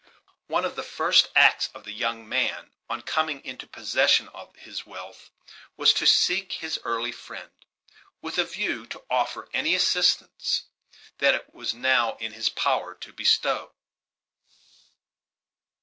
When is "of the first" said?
0.65-1.29